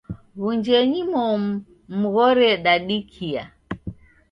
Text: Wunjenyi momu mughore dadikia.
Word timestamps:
Wunjenyi 0.41 1.01
momu 1.11 1.49
mughore 1.99 2.49
dadikia. 2.63 3.43